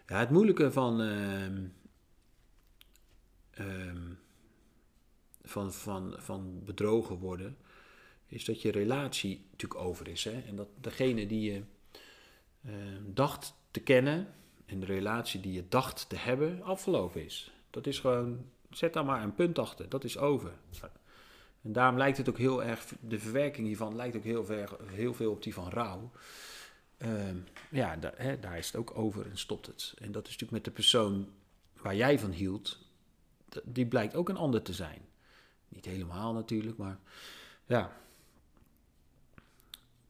[0.08, 1.48] Ja, het moeilijke van, uh,
[5.44, 7.58] van, van, van bedrogen worden,
[8.28, 10.24] is dat je relatie natuurlijk over is.
[10.24, 10.42] Hè?
[10.48, 11.62] En dat degene die je
[12.66, 12.74] uh,
[13.14, 14.34] dacht te kennen
[14.66, 17.52] en de relatie die je dacht te hebben, afgelopen is.
[17.70, 20.52] Dat is gewoon, zet daar maar een punt achter, dat is over.
[21.62, 25.14] En daarom lijkt het ook heel erg, de verwerking hiervan lijkt ook heel, ver, heel
[25.14, 26.12] veel op die van rouw.
[26.98, 27.38] Ehm,
[27.70, 29.94] ja, daar, hè, daar is het ook over en stopt het.
[29.98, 31.30] En dat is natuurlijk met de persoon
[31.82, 32.80] waar jij van hield,
[33.64, 35.02] die blijkt ook een ander te zijn.
[35.68, 37.00] Niet helemaal natuurlijk, maar
[37.66, 38.04] ja.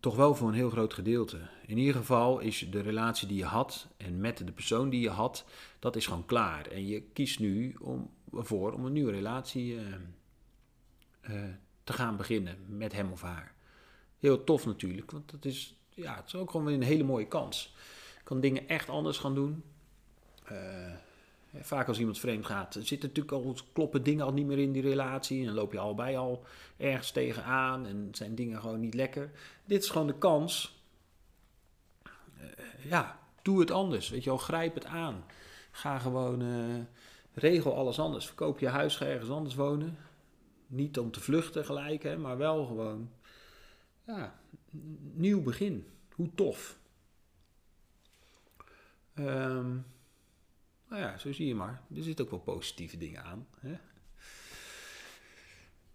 [0.06, 1.40] Toch wel voor een heel groot gedeelte.
[1.66, 5.10] In ieder geval is de relatie die je had en met de persoon die je
[5.10, 5.46] had,
[5.80, 6.68] dat is gewoon klaar.
[6.68, 9.82] En je kiest nu om, ervoor om een nieuwe relatie uh,
[11.30, 11.44] uh,
[11.84, 13.56] te gaan beginnen met hem of haar.
[14.20, 17.28] Heel tof natuurlijk, want dat is ja, het is ook gewoon weer een hele mooie
[17.28, 17.76] kans.
[18.18, 19.64] Je kan dingen echt anders gaan doen.
[20.52, 20.94] Uh,
[21.62, 24.82] vaak als iemand vreemd gaat, zitten natuurlijk al kloppen dingen al niet meer in die
[24.82, 25.40] relatie.
[25.40, 26.44] En dan loop je allebei al
[26.78, 29.32] ergens tegenaan en zijn dingen gewoon niet lekker.
[29.66, 30.84] Dit is gewoon de kans.
[32.06, 34.10] Uh, ja, doe het anders.
[34.10, 35.24] Weet je wel, grijp het aan.
[35.72, 36.82] Ga gewoon, uh,
[37.34, 38.26] regel alles anders.
[38.26, 39.98] Verkoop je huis, ga ergens anders wonen.
[40.68, 43.10] Niet om te vluchten gelijk, hè, maar wel gewoon
[44.06, 44.40] ja,
[45.14, 45.88] nieuw begin.
[46.16, 46.80] Hoe tof.
[49.16, 49.86] Um,
[50.96, 51.82] nou ja, zo zie je maar.
[51.96, 53.48] Er zitten ook wel positieve dingen aan.
[53.60, 53.78] Hè?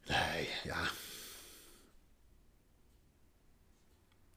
[0.06, 0.88] Nee, ja.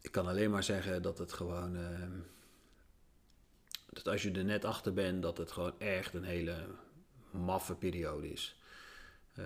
[0.02, 1.76] Ik kan alleen maar zeggen dat het gewoon.
[1.76, 2.10] Uh,
[3.90, 6.66] dat als je er net achter bent, dat het gewoon echt een hele
[7.32, 8.62] maffe periode is.
[9.40, 9.46] Uh,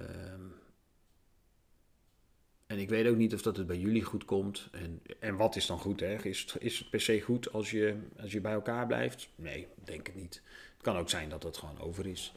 [2.66, 4.68] en ik weet ook niet of dat het bij jullie goed komt.
[4.72, 6.00] En, en wat is dan goed?
[6.00, 6.16] Hè?
[6.16, 9.30] Is, is het per se goed als je, als je bij elkaar blijft?
[9.36, 10.42] Nee, denk het niet.
[10.88, 12.34] Kan ook zijn dat het gewoon over is.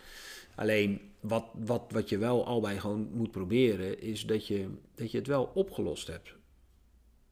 [0.55, 5.19] Alleen wat, wat, wat je wel albei gewoon moet proberen, is dat je, dat je
[5.19, 6.35] het wel opgelost hebt.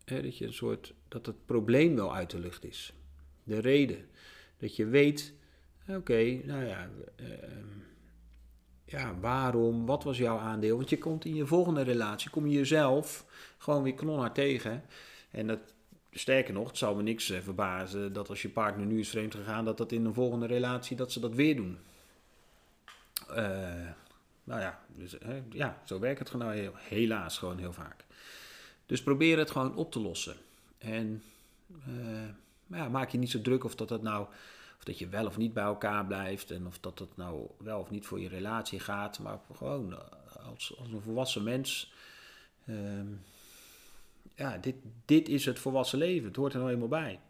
[0.05, 2.93] dat je een soort, dat het probleem wel uit de lucht is.
[3.45, 4.09] De reden.
[4.59, 5.35] Dat je weet,
[5.89, 7.27] oké, nou ja, uh,
[8.85, 10.77] ja, waarom, wat was jouw aandeel?
[10.77, 13.25] Want je komt in je volgende relatie, kom je jezelf
[13.59, 14.85] gewoon weer knonhard tegen.
[15.31, 15.75] En dat,
[16.13, 19.35] sterker nog, het zou me niks eh, verbazen dat als je partner nu is vreemd
[19.35, 21.79] gegaan, dat dat in een volgende relatie, dat ze dat weer doen.
[23.31, 23.37] Uh,
[24.45, 25.17] nou ja, dus,
[25.51, 28.05] ja, zo werkt het gewoon nou helaas gewoon heel vaak.
[28.87, 30.37] Dus probeer het gewoon op te lossen.
[30.79, 31.23] En
[32.67, 34.27] ja, maak je niet zo druk of dat dat nou
[34.79, 36.51] of dat je wel of niet bij elkaar blijft.
[36.51, 39.19] En of dat het nou wel of niet voor je relatie gaat.
[39.19, 41.93] Maar gewoon eh, als, als een volwassen mens.
[42.65, 42.77] Uh,
[44.39, 44.75] ja, dit,
[45.05, 46.27] dit is het volwassen leven.
[46.27, 47.21] Het hoort er nou eenmaal bij.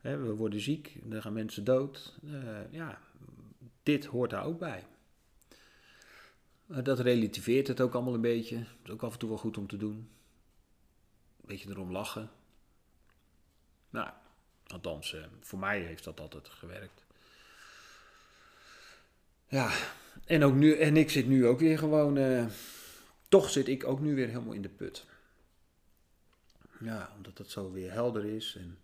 [0.00, 2.18] we worden ziek, er gaan mensen dood.
[2.24, 2.98] Uh, ja,
[3.82, 4.84] dit hoort daar ook bij.
[6.66, 8.56] dat relativeert het ook allemaal een beetje.
[8.56, 9.94] Dat is ook af en toe wel goed om te doen.
[11.40, 12.30] Een beetje erom lachen.
[13.90, 14.10] Nou,
[14.66, 17.04] althans, voor mij heeft dat altijd gewerkt.
[19.48, 19.72] Ja,
[20.24, 22.48] en, ook nu, en ik zit nu ook weer gewoon.
[23.28, 25.06] Toch zit ik ook nu weer helemaal in de put.
[26.80, 28.54] Ja, omdat het zo weer helder is.
[28.56, 28.78] En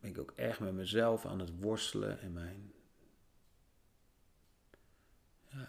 [0.00, 2.20] ben ik ook erg met mezelf aan het worstelen.
[2.20, 2.72] En mijn.
[5.48, 5.68] Ja,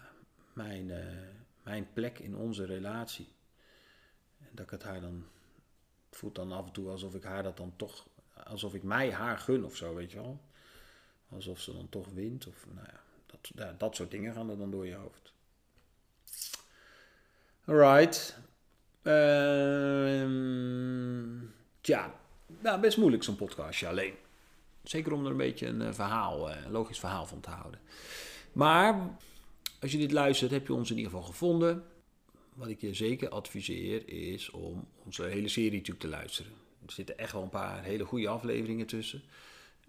[0.52, 1.28] mijn, uh,
[1.62, 3.28] mijn plek in onze relatie.
[4.38, 5.24] En dat ik het haar dan.
[6.10, 8.08] Voelt dan af en toe alsof ik haar dat dan toch.
[8.44, 10.40] Alsof ik mij haar gun of zo, weet je wel.
[11.28, 12.46] Alsof ze dan toch wint.
[12.46, 13.00] Of nou ja
[13.54, 15.32] dat, dat soort dingen gaan er dan door je hoofd.
[17.64, 18.38] Alright.
[19.06, 20.26] Uh,
[21.80, 22.14] tja,
[22.60, 24.14] nou, best moeilijk zo'n podcastje alleen.
[24.82, 27.80] Zeker om er een beetje een eh, verhaal, eh, een logisch verhaal van te houden.
[28.52, 29.16] Maar
[29.80, 31.84] als je dit luistert, heb je ons in ieder geval gevonden.
[32.54, 36.52] Wat ik je zeker adviseer is om onze hele serie natuurlijk te luisteren.
[36.86, 39.22] Er zitten echt wel een paar hele goede afleveringen tussen.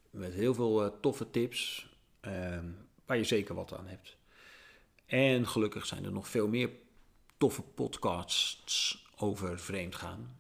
[0.10, 1.90] Met heel veel uh, toffe tips.
[2.22, 2.60] Uh,
[3.06, 4.18] waar je zeker wat aan hebt.
[5.06, 6.70] En gelukkig zijn er nog veel meer
[7.38, 10.38] toffe podcasts over vreemdgaan.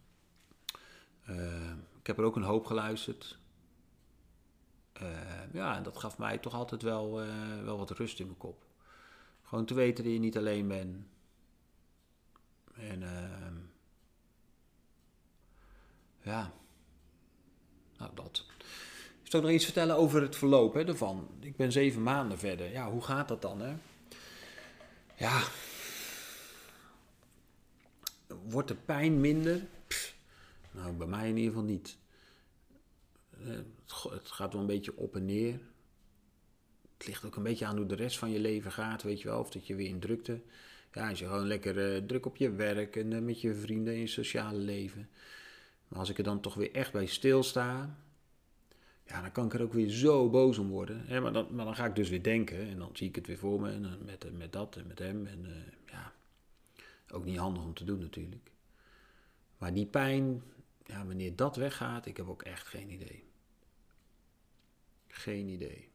[1.29, 3.37] Uh, ik heb er ook een hoop geluisterd.
[5.01, 8.37] Uh, ja, en dat gaf mij toch altijd wel, uh, wel wat rust in mijn
[8.37, 8.65] kop.
[9.43, 11.05] Gewoon te weten dat je niet alleen bent.
[12.73, 13.55] En ehm,
[16.21, 16.51] ja,
[17.97, 18.45] nou dat
[19.27, 21.27] ik zal nog iets vertellen over het verloop hè, ervan.
[21.39, 22.71] Ik ben zeven maanden verder.
[22.71, 23.61] Ja, hoe gaat dat dan?
[23.61, 23.73] Hè?
[25.15, 25.41] Ja.
[28.49, 29.61] Wordt de pijn minder?
[30.71, 31.97] nou, bij mij in ieder geval niet.
[33.45, 33.57] Eh,
[34.11, 35.59] het gaat wel een beetje op en neer.
[36.97, 39.27] Het ligt ook een beetje aan hoe de rest van je leven gaat, weet je
[39.27, 39.39] wel.
[39.39, 40.41] Of dat je weer in drukte.
[40.93, 43.93] Ja, als je gewoon lekker uh, druk op je werk en uh, met je vrienden
[43.93, 45.09] in je sociale leven.
[45.87, 47.97] Maar als ik er dan toch weer echt bij stilsta,
[49.05, 51.03] ja, dan kan ik er ook weer zo boos om worden.
[51.05, 51.21] Hè?
[51.21, 53.37] Maar, dan, maar dan ga ik dus weer denken en dan zie ik het weer
[53.37, 53.71] voor me.
[53.71, 55.25] En eh, met, eh, met dat en met hem.
[55.25, 55.45] En
[57.12, 58.52] ook niet handig om te doen natuurlijk.
[59.58, 60.43] Maar die pijn,
[60.86, 63.24] ja, wanneer dat weggaat, ik heb ook echt geen idee.
[65.08, 65.89] Geen idee.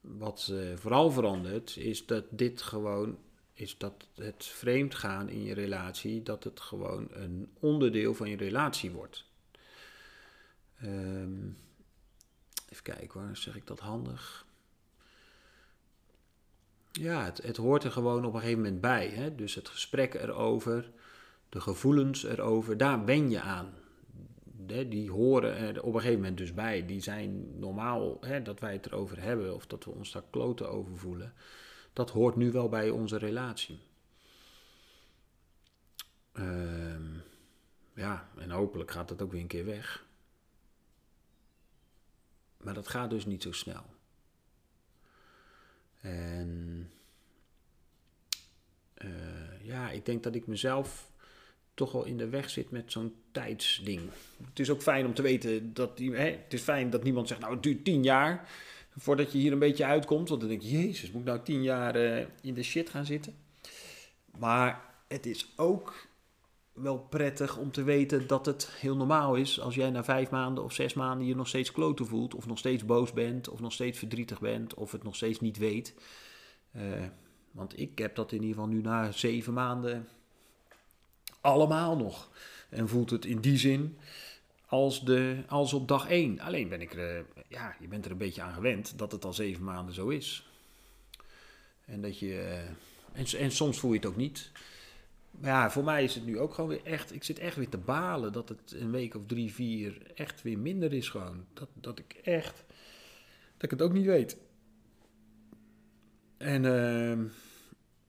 [0.00, 3.18] Wat uh, vooral verandert, is dat dit gewoon,
[3.52, 8.36] is dat het vreemd gaan in je relatie, dat het gewoon een onderdeel van je
[8.36, 9.24] relatie wordt.
[10.82, 11.58] Um,
[12.68, 14.46] Even kijken hoor, zeg ik dat handig?
[16.92, 19.08] Ja, het, het hoort er gewoon op een gegeven moment bij.
[19.08, 19.34] Hè?
[19.34, 20.90] Dus het gesprek erover,
[21.48, 23.74] de gevoelens erover, daar wen je aan.
[24.66, 26.86] die horen er op een gegeven moment dus bij.
[26.86, 30.70] Die zijn normaal hè, dat wij het erover hebben of dat we ons daar kloten
[30.70, 31.32] over voelen.
[31.92, 33.78] Dat hoort nu wel bij onze relatie.
[36.32, 37.04] Ehm,
[37.94, 40.04] ja, en hopelijk gaat dat ook weer een keer weg.
[42.56, 43.84] Maar dat gaat dus niet zo snel.
[46.00, 46.90] En
[49.04, 49.10] uh,
[49.62, 51.10] ja, ik denk dat ik mezelf
[51.74, 54.00] toch wel in de weg zit met zo'n tijdsding.
[54.48, 57.28] Het is ook fijn om te weten dat die, hè, het is fijn dat niemand
[57.28, 58.48] zegt, nou het duurt tien jaar
[58.96, 60.28] voordat je hier een beetje uitkomt.
[60.28, 63.06] Want dan denk je, jezus, moet ik nou tien jaar uh, in de shit gaan
[63.06, 63.34] zitten?
[64.38, 66.08] Maar het is ook
[66.82, 70.64] wel prettig om te weten dat het heel normaal is als jij na vijf maanden
[70.64, 73.72] of zes maanden je nog steeds kloten voelt, of nog steeds boos bent, of nog
[73.72, 75.94] steeds verdrietig bent, of het nog steeds niet weet.
[76.76, 76.82] Uh,
[77.50, 80.08] want ik heb dat in ieder geval nu na zeven maanden
[81.40, 82.30] allemaal nog.
[82.68, 83.98] En voelt het in die zin
[84.66, 86.40] als, de, als op dag één.
[86.40, 89.32] Alleen ben ik er, ja, je bent er een beetje aan gewend dat het al
[89.32, 90.48] zeven maanden zo is.
[91.84, 92.40] En dat je,
[93.12, 94.50] eh, en soms voel je het ook niet.
[95.42, 97.14] Ja, voor mij is het nu ook gewoon weer echt.
[97.14, 100.58] Ik zit echt weer te balen dat het een week of drie, vier echt weer
[100.58, 101.44] minder is gewoon.
[101.52, 102.64] Dat, dat ik echt.
[103.52, 104.36] Dat ik het ook niet weet.
[106.36, 107.30] En uh,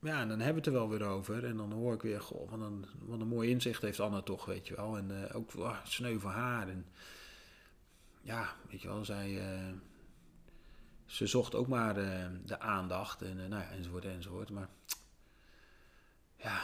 [0.00, 1.44] ja, dan hebben we het er wel weer over.
[1.44, 4.44] En dan hoor ik weer, goh, wat een, wat een mooi inzicht heeft Anna toch,
[4.44, 4.96] weet je wel.
[4.96, 6.68] En uh, ook oh, haar.
[6.68, 6.86] En
[8.22, 9.30] ja, weet je wel, zij.
[9.30, 9.72] Uh,
[11.06, 14.50] ze zocht ook maar uh, de aandacht en nou ja, enzovoort enzovoort.
[14.50, 14.68] Maar
[16.36, 16.60] ja,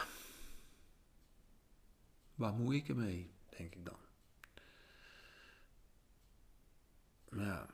[2.39, 3.97] Waar moet ik ermee, denk ik dan.
[7.45, 7.65] Ja.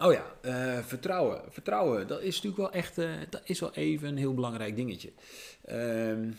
[0.00, 1.52] Oh ja, uh, vertrouwen.
[1.52, 5.12] Vertrouwen, dat is natuurlijk wel echt, uh, dat is wel even een heel belangrijk dingetje.
[5.68, 6.32] Uh,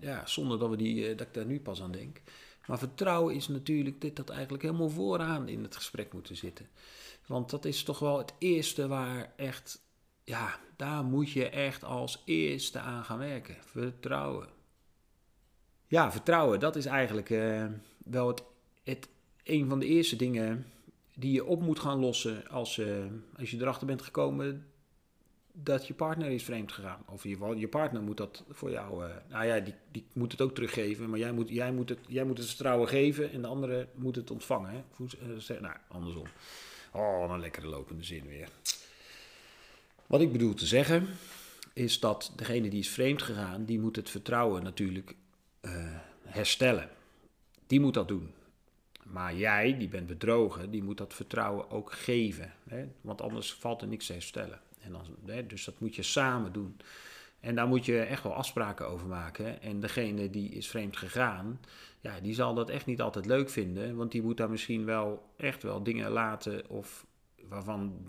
[0.00, 2.20] ja, zonder dat, we die, uh, dat ik daar nu pas aan denk.
[2.66, 6.68] Maar vertrouwen is natuurlijk dit dat eigenlijk helemaal vooraan in het gesprek moeten zitten.
[7.26, 9.82] Want dat is toch wel het eerste waar echt
[10.24, 13.56] ja, daar moet je echt als eerste aan gaan werken.
[13.60, 14.48] Vertrouwen.
[15.94, 17.64] Ja, vertrouwen, dat is eigenlijk uh,
[18.04, 18.42] wel het,
[18.84, 19.08] het,
[19.44, 20.66] een van de eerste dingen
[21.14, 22.86] die je op moet gaan lossen als, uh,
[23.38, 24.66] als je erachter bent gekomen
[25.52, 27.02] dat je partner is vreemd gegaan.
[27.08, 29.04] Of je partner moet dat voor jou.
[29.04, 31.10] Uh, nou ja, die, die moet het ook teruggeven.
[31.10, 34.16] Maar jij moet, jij, moet het, jij moet het vertrouwen geven en de andere moet
[34.16, 34.70] het ontvangen.
[34.70, 35.60] Hè?
[35.60, 36.26] Nou, andersom.
[36.92, 38.48] Oh, een lekkere lopende zin weer.
[40.06, 41.08] Wat ik bedoel te zeggen
[41.72, 45.14] is dat degene die is vreemd gegaan, die moet het vertrouwen natuurlijk
[45.64, 45.70] uh,
[46.24, 46.88] herstellen.
[47.66, 48.30] Die moet dat doen.
[49.04, 52.52] Maar jij, die bent bedrogen, die moet dat vertrouwen ook geven.
[52.68, 52.86] Hè?
[53.00, 54.60] Want anders valt er niks te herstellen.
[54.80, 56.76] En dan, hè, dus dat moet je samen doen.
[57.40, 59.62] En daar moet je echt wel afspraken over maken.
[59.62, 61.60] En degene die is vreemd gegaan,
[62.00, 63.96] ja, die zal dat echt niet altijd leuk vinden.
[63.96, 67.06] Want die moet daar misschien wel echt wel dingen laten of
[67.48, 68.00] waarvan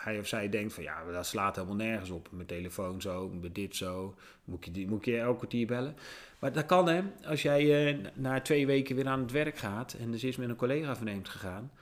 [0.00, 2.28] hij of zij denkt van ja, dat slaat helemaal nergens op.
[2.32, 4.14] Mijn telefoon zo, met dit zo.
[4.44, 5.96] Moet je, moet je elke kwartier bellen?
[6.38, 9.92] Maar dat kan hè, als jij uh, na twee weken weer aan het werk gaat
[9.92, 11.72] en dus is met een collega verneemd gegaan.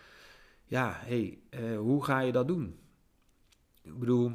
[0.65, 2.79] Ja, hé, hey, uh, hoe ga je dat doen?
[3.83, 4.33] Ik bedoel,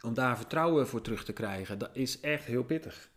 [0.00, 3.10] om daar vertrouwen voor terug te krijgen, dat is echt heel pittig.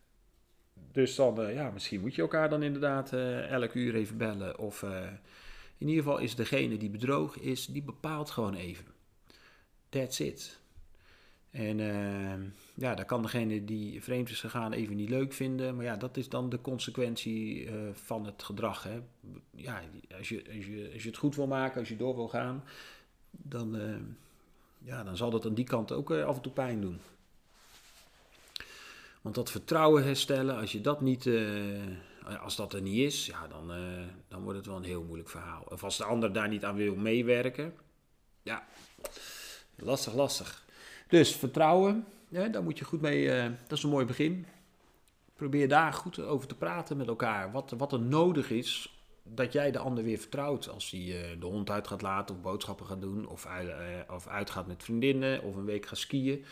[0.91, 3.13] Dus dan, uh, ja, misschien moet je elkaar dan inderdaad
[3.49, 4.59] elk uur even bellen.
[4.59, 4.83] Of
[5.77, 8.94] in ieder geval is degene die bedrogen is, die bepaalt gewoon even.
[9.95, 10.59] That's it.
[11.51, 12.33] En uh,
[12.73, 15.75] ja, daar kan degene die vreemd is gegaan even niet leuk vinden.
[15.75, 18.83] Maar ja, dat is dan de consequentie uh, van het gedrag.
[18.83, 19.01] Hè.
[19.51, 19.81] Ja,
[20.17, 22.63] als je, als, je, als je het goed wil maken, als je door wil gaan,
[23.31, 23.95] dan, uh,
[24.77, 26.99] ja, dan zal dat aan die kant ook af en toe pijn doen.
[29.21, 31.29] Want dat vertrouwen herstellen, als je dat niet,
[32.39, 33.71] als dat er niet is, ja, dan,
[34.27, 35.63] dan wordt het wel een heel moeilijk verhaal.
[35.69, 37.73] Of als de ander daar niet aan wil meewerken,
[38.41, 38.67] ja,
[39.75, 40.65] Lastig, lastig.
[41.07, 44.45] Dus vertrouwen, ja, daar moet je goed mee, uh, dat is een mooi begin.
[45.35, 47.51] Probeer daar goed over te praten met elkaar.
[47.51, 50.69] Wat, wat er nodig is dat jij de ander weer vertrouwt.
[50.69, 53.27] Als hij uh, de hond uit gaat laten of boodschappen gaat doen.
[53.27, 53.75] Of, uh,
[54.09, 56.45] of uitgaat met vriendinnen of een week gaat skiën.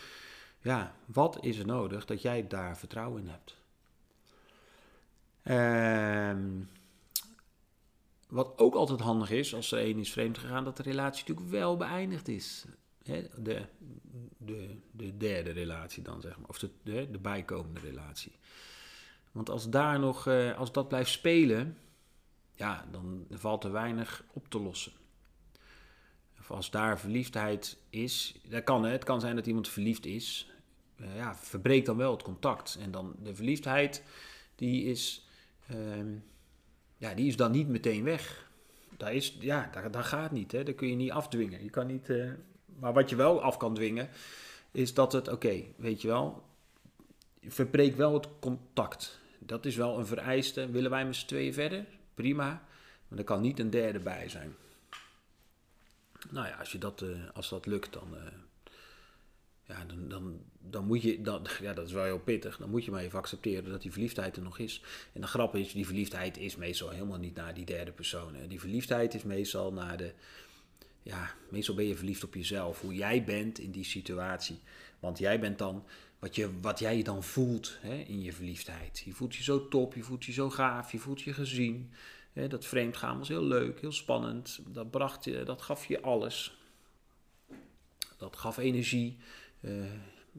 [0.61, 3.57] Ja, wat is er nodig dat jij daar vertrouwen in hebt?
[5.43, 6.49] Ehm,
[8.29, 11.49] wat ook altijd handig is, als er één is vreemd gegaan, dat de relatie natuurlijk
[11.49, 12.65] wel beëindigd is
[13.03, 13.65] de,
[14.37, 16.49] de, de derde relatie dan, zeg maar.
[16.49, 18.31] Of de, de, de bijkomende relatie.
[19.31, 21.77] Want als daar nog, eh, als dat blijft spelen,
[22.55, 24.91] ja, dan valt er weinig op te lossen.
[26.39, 30.51] Of als daar verliefdheid is, dat kan, het kan zijn dat iemand verliefd is.
[30.95, 32.77] Uh, ja, verbreekt dan wel het contact.
[32.81, 34.03] En dan de verliefdheid,
[34.55, 35.27] die is,
[35.71, 35.77] uh,
[36.97, 38.51] ja, die is dan niet meteen weg.
[38.97, 40.51] Daar is, ja, dat, dat gaat niet.
[40.51, 40.63] Hè.
[40.63, 41.63] Dat kun je niet afdwingen.
[41.63, 42.31] Je kan niet uh,
[42.79, 44.09] maar wat je wel af kan dwingen,
[44.71, 46.43] is dat het, oké, weet je wel,
[47.47, 49.19] verbreek wel het contact.
[49.39, 50.71] Dat is wel een vereiste.
[50.71, 51.85] Willen wij met z'n tweeën verder?
[52.13, 52.63] Prima.
[53.07, 54.55] Maar er kan niet een derde bij zijn.
[56.29, 58.19] Nou ja, als, je dat, uh, als dat lukt, dan, uh,
[59.63, 62.57] ja, dan, dan, dan moet je, dan, ja, dat is wel heel pittig.
[62.57, 64.83] Dan moet je maar even accepteren dat die verliefdheid er nog is.
[65.13, 68.35] En de grap is, die verliefdheid is meestal helemaal niet naar die derde persoon.
[68.35, 68.47] Hè.
[68.47, 70.13] Die verliefdheid is meestal naar de,
[71.03, 72.81] ja, meestal ben je verliefd op jezelf.
[72.81, 74.59] Hoe jij bent in die situatie.
[74.99, 75.85] Want jij bent dan
[76.19, 78.99] wat, je, wat jij dan voelt hè, in je verliefdheid.
[79.05, 81.91] Je voelt je zo top, je voelt je zo gaaf, je voelt je gezien.
[82.33, 84.59] Hè, dat vreemdgaan was heel leuk, heel spannend.
[84.67, 86.57] Dat, bracht je, dat gaf je alles.
[88.17, 89.17] Dat gaf energie.
[89.61, 89.85] Uh,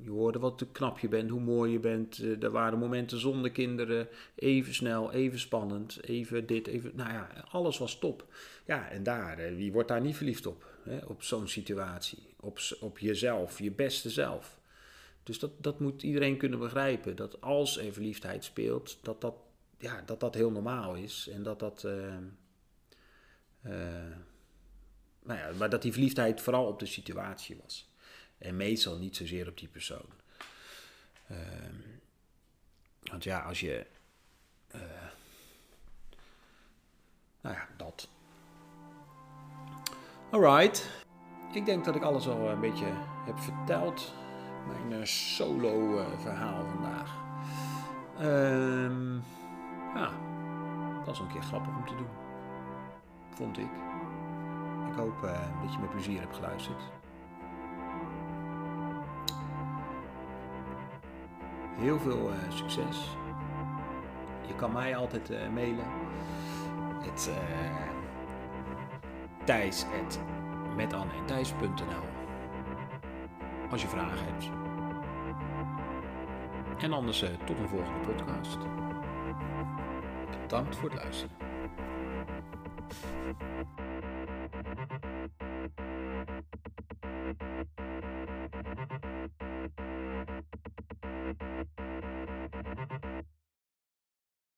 [0.02, 2.18] je hoorde wat te knap je bent, hoe mooi je bent.
[2.18, 4.08] Uh, er waren momenten zonder kinderen.
[4.34, 6.02] Even snel, even spannend.
[6.02, 6.92] Even dit, even...
[6.94, 8.26] Nou ja, alles was top.
[8.66, 10.66] Ja, en daar, uh, wie wordt daar niet verliefd op?
[10.82, 10.98] Hè?
[11.06, 12.34] Op zo'n situatie.
[12.40, 14.58] Op, op jezelf, je beste zelf.
[15.22, 17.16] Dus dat, dat moet iedereen kunnen begrijpen.
[17.16, 19.34] Dat als er verliefdheid speelt, dat dat,
[19.78, 21.28] ja, dat, dat heel normaal is.
[21.32, 21.84] En dat dat...
[21.86, 22.14] Uh,
[25.22, 27.93] nou ja, maar dat die verliefdheid vooral op de situatie was.
[28.38, 30.06] En meestal niet zozeer op die persoon.
[31.30, 32.00] Um,
[33.02, 33.86] want ja, als je.
[34.74, 34.80] Uh,
[37.40, 38.08] nou ja, dat.
[40.30, 40.90] Alright.
[41.52, 42.92] Ik denk dat ik alles al een beetje
[43.24, 44.14] heb verteld.
[44.66, 47.16] Mijn uh, solo uh, verhaal vandaag.
[48.20, 49.22] Um,
[49.94, 50.12] ja,
[50.96, 52.08] dat was een keer grappig om te doen.
[53.30, 53.70] Vond ik.
[54.90, 55.20] Ik hoop
[55.62, 56.82] dat je met plezier hebt geluisterd.
[61.76, 63.16] Heel veel uh, succes.
[64.46, 65.86] Je kan mij altijd uh, mailen.
[67.02, 67.76] Het uh,
[69.44, 70.06] Thijs en
[71.26, 72.12] Thijs.nl
[73.70, 74.50] als je vragen hebt.
[76.82, 78.58] En anders tot een volgende podcast.
[80.40, 81.36] Bedankt voor het luisteren.